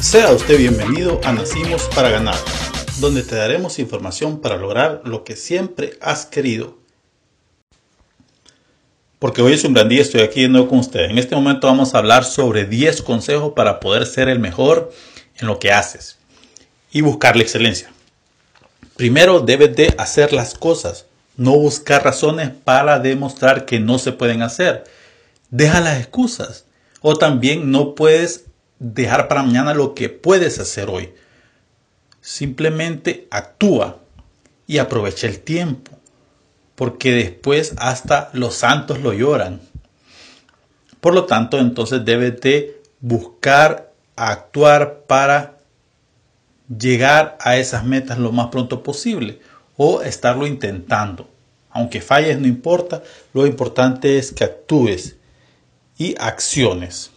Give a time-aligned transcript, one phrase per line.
[0.00, 2.36] Sea usted bienvenido a Nacimos para Ganar,
[3.00, 6.76] donde te daremos información para lograr lo que siempre has querido.
[9.18, 11.10] Porque hoy es un gran día, estoy aquí de nuevo con ustedes.
[11.10, 14.92] En este momento vamos a hablar sobre 10 consejos para poder ser el mejor
[15.38, 16.18] en lo que haces
[16.92, 17.90] y buscar la excelencia.
[18.96, 21.06] Primero debes de hacer las cosas,
[21.36, 24.84] no buscar razones para demostrar que no se pueden hacer.
[25.50, 26.66] Deja las excusas.
[27.00, 28.46] O también no puedes
[28.78, 31.14] dejar para mañana lo que puedes hacer hoy.
[32.20, 33.98] Simplemente actúa
[34.66, 35.92] y aprovecha el tiempo,
[36.74, 39.60] porque después hasta los santos lo lloran.
[41.00, 45.58] Por lo tanto, entonces debes de buscar actuar para
[46.68, 49.40] llegar a esas metas lo más pronto posible
[49.76, 51.28] o estarlo intentando.
[51.70, 53.02] Aunque falles, no importa,
[53.34, 55.16] lo importante es que actúes
[55.98, 57.10] y acciones.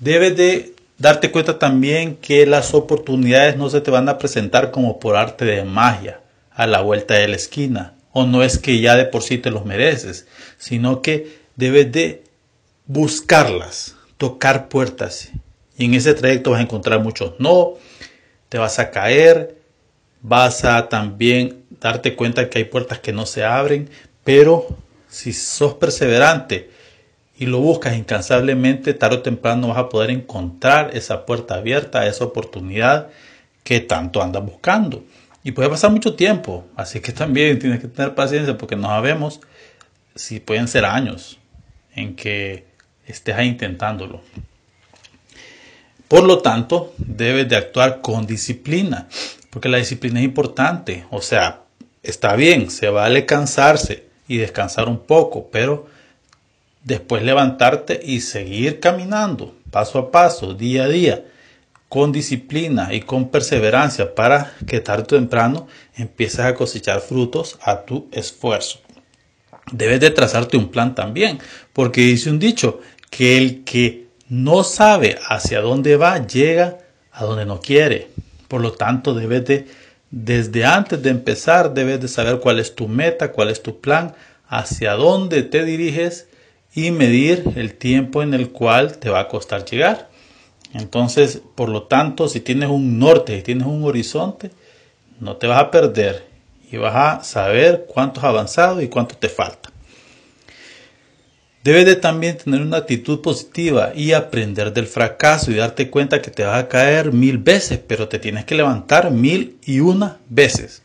[0.00, 4.98] Debes de darte cuenta también que las oportunidades no se te van a presentar como
[4.98, 6.20] por arte de magia
[6.50, 7.94] a la vuelta de la esquina.
[8.12, 10.26] O no es que ya de por sí te los mereces,
[10.56, 12.24] sino que debes de
[12.86, 15.28] buscarlas, tocar puertas.
[15.76, 17.74] Y en ese trayecto vas a encontrar muchos no,
[18.48, 19.56] te vas a caer,
[20.22, 23.90] vas a también darte cuenta que hay puertas que no se abren,
[24.24, 24.66] pero
[25.08, 26.70] si sos perseverante,
[27.40, 32.24] y lo buscas incansablemente, tarde o temprano vas a poder encontrar esa puerta abierta, esa
[32.24, 33.08] oportunidad
[33.64, 35.04] que tanto andas buscando.
[35.42, 39.40] Y puede pasar mucho tiempo, así que también tienes que tener paciencia porque no sabemos
[40.14, 41.38] si pueden ser años
[41.94, 42.66] en que
[43.06, 44.20] estés ahí intentándolo.
[46.08, 49.08] Por lo tanto, debes de actuar con disciplina,
[49.48, 51.06] porque la disciplina es importante.
[51.10, 51.62] O sea,
[52.02, 55.86] está bien, se vale cansarse y descansar un poco, pero
[56.84, 61.24] después levantarte y seguir caminando paso a paso, día a día,
[61.88, 65.66] con disciplina y con perseverancia para que tarde o temprano
[65.96, 68.80] empieces a cosechar frutos a tu esfuerzo.
[69.72, 71.38] Debes de trazarte un plan también,
[71.72, 72.80] porque dice un dicho
[73.10, 76.78] que el que no sabe hacia dónde va llega
[77.12, 78.08] a donde no quiere.
[78.48, 79.66] Por lo tanto, debes de,
[80.10, 84.14] desde antes de empezar, debes de saber cuál es tu meta, cuál es tu plan,
[84.48, 86.28] hacia dónde te diriges
[86.74, 90.08] y medir el tiempo en el cual te va a costar llegar.
[90.72, 94.50] Entonces, por lo tanto, si tienes un norte, si tienes un horizonte,
[95.18, 96.26] no te vas a perder
[96.70, 99.70] y vas a saber cuánto has avanzado y cuánto te falta.
[101.62, 106.30] Debes de también tener una actitud positiva y aprender del fracaso y darte cuenta que
[106.30, 110.80] te vas a caer mil veces, pero te tienes que levantar mil y una veces.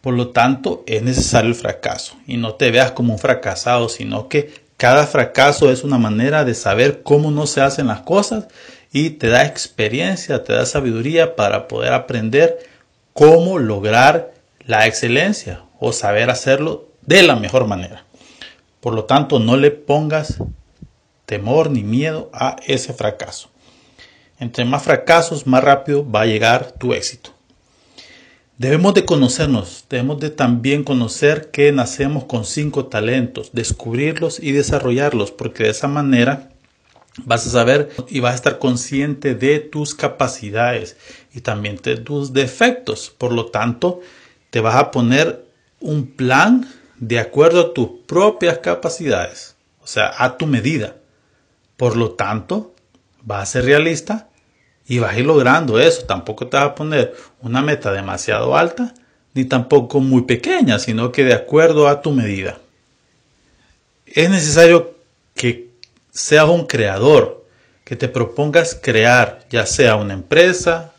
[0.00, 4.28] Por lo tanto, es necesario el fracaso y no te veas como un fracasado, sino
[4.28, 8.46] que cada fracaso es una manera de saber cómo no se hacen las cosas
[8.92, 12.58] y te da experiencia, te da sabiduría para poder aprender
[13.12, 14.34] cómo lograr
[14.66, 18.04] la excelencia o saber hacerlo de la mejor manera.
[18.80, 20.38] Por lo tanto, no le pongas
[21.24, 23.48] temor ni miedo a ese fracaso.
[24.38, 27.35] Entre más fracasos, más rápido va a llegar tu éxito.
[28.58, 35.30] Debemos de conocernos, debemos de también conocer que nacemos con cinco talentos, descubrirlos y desarrollarlos,
[35.30, 36.48] porque de esa manera
[37.26, 40.96] vas a saber y vas a estar consciente de tus capacidades
[41.34, 43.10] y también de tus defectos.
[43.10, 44.00] Por lo tanto,
[44.48, 45.44] te vas a poner
[45.78, 46.66] un plan
[46.98, 50.96] de acuerdo a tus propias capacidades, o sea, a tu medida.
[51.76, 52.74] Por lo tanto,
[53.22, 54.30] vas a ser realista
[54.88, 56.04] y vas a ir logrando eso.
[56.06, 58.94] Tampoco te vas a poner una meta demasiado alta
[59.34, 62.58] ni tampoco muy pequeña, sino que de acuerdo a tu medida.
[64.06, 64.94] Es necesario
[65.34, 65.68] que
[66.10, 67.44] seas un creador,
[67.84, 70.92] que te propongas crear, ya sea una empresa,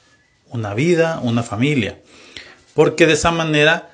[0.49, 1.99] una vida, una familia,
[2.75, 3.89] porque de esa manera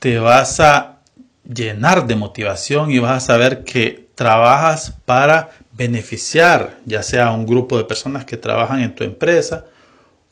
[0.00, 0.98] te vas a
[1.44, 7.46] llenar de motivación y vas a saber que trabajas para beneficiar ya sea a un
[7.46, 9.64] grupo de personas que trabajan en tu empresa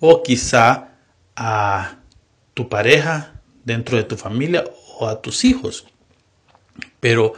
[0.01, 0.89] o quizá
[1.37, 1.99] a
[2.53, 4.65] tu pareja dentro de tu familia
[4.99, 5.87] o a tus hijos.
[6.99, 7.35] Pero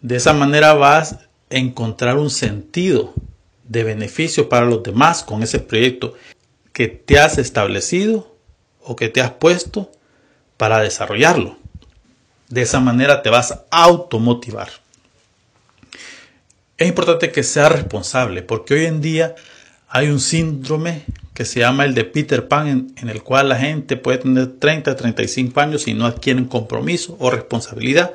[0.00, 1.18] de esa manera vas a
[1.50, 3.14] encontrar un sentido
[3.62, 6.14] de beneficio para los demás con ese proyecto
[6.72, 8.36] que te has establecido
[8.82, 9.92] o que te has puesto
[10.56, 11.58] para desarrollarlo.
[12.48, 14.81] De esa manera te vas a automotivar.
[16.76, 19.34] Es importante que sea responsable porque hoy en día
[19.88, 21.04] hay un síndrome
[21.34, 24.96] que se llama el de Peter Pan en, el cual la gente puede tener 30,
[24.96, 28.14] 35 años y no adquieren compromiso o responsabilidad.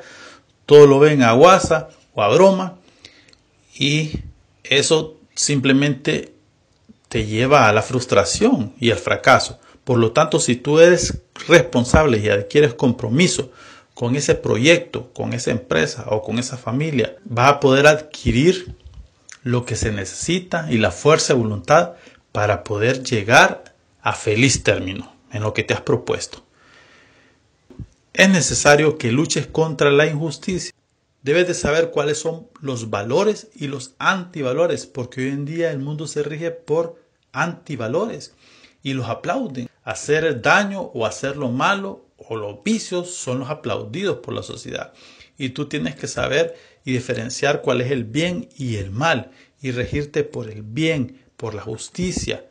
[0.66, 2.76] Todo lo ven a guasa o a broma
[3.78, 4.12] y
[4.64, 6.34] eso simplemente
[7.08, 9.58] te lleva a la frustración y al fracaso.
[9.84, 13.52] Por lo tanto, si tú eres responsable y adquieres compromiso
[13.98, 18.76] con ese proyecto, con esa empresa o con esa familia, vas a poder adquirir
[19.42, 21.94] lo que se necesita y la fuerza de voluntad
[22.30, 26.44] para poder llegar a feliz término en lo que te has propuesto.
[28.12, 30.72] Es necesario que luches contra la injusticia.
[31.24, 35.80] Debes de saber cuáles son los valores y los antivalores, porque hoy en día el
[35.80, 37.02] mundo se rige por
[37.32, 38.32] antivalores
[38.80, 39.68] y los aplauden.
[39.82, 44.92] Hacer daño o hacer lo malo o los vicios son los aplaudidos por la sociedad.
[45.36, 46.54] Y tú tienes que saber
[46.84, 49.30] y diferenciar cuál es el bien y el mal
[49.60, 52.44] y regirte por el bien, por la justicia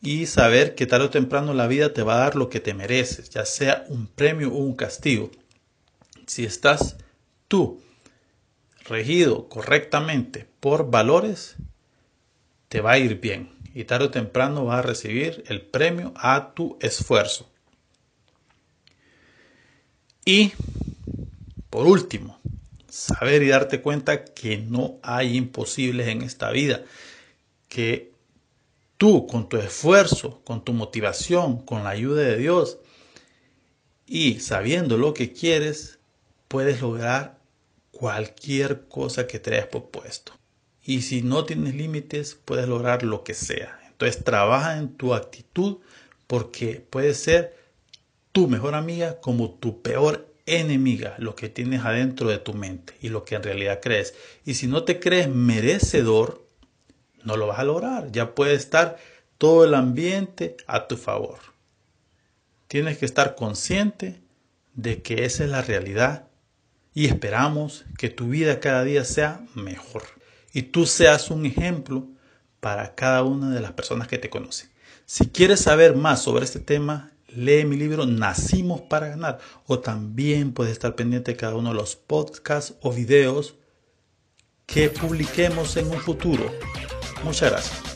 [0.00, 2.74] y saber que tarde o temprano la vida te va a dar lo que te
[2.74, 5.30] mereces, ya sea un premio o un castigo.
[6.26, 6.96] Si estás
[7.48, 7.82] tú
[8.84, 11.56] regido correctamente por valores,
[12.68, 16.54] te va a ir bien y tarde o temprano vas a recibir el premio a
[16.54, 17.50] tu esfuerzo.
[20.28, 20.52] Y
[21.70, 22.40] por último,
[22.88, 26.82] saber y darte cuenta que no hay imposibles en esta vida,
[27.68, 28.10] que
[28.98, 32.78] tú con tu esfuerzo, con tu motivación, con la ayuda de Dios
[34.04, 36.00] y sabiendo lo que quieres,
[36.48, 37.38] puedes lograr
[37.92, 40.32] cualquier cosa que te hayas propuesto.
[40.82, 43.78] Y si no tienes límites, puedes lograr lo que sea.
[43.86, 45.78] Entonces trabaja en tu actitud
[46.26, 47.55] porque puede ser
[48.36, 53.08] tu mejor amiga como tu peor enemiga, lo que tienes adentro de tu mente y
[53.08, 54.12] lo que en realidad crees.
[54.44, 56.46] Y si no te crees merecedor,
[57.24, 58.12] no lo vas a lograr.
[58.12, 58.98] Ya puede estar
[59.38, 61.38] todo el ambiente a tu favor.
[62.68, 64.20] Tienes que estar consciente
[64.74, 66.28] de que esa es la realidad
[66.92, 70.02] y esperamos que tu vida cada día sea mejor
[70.52, 72.06] y tú seas un ejemplo
[72.60, 74.68] para cada una de las personas que te conocen.
[75.06, 80.52] Si quieres saber más sobre este tema, lee mi libro Nacimos para ganar o también
[80.52, 83.56] puedes estar pendiente de cada uno de los podcasts o videos
[84.66, 86.50] que publiquemos en un futuro.
[87.22, 87.95] Muchas gracias.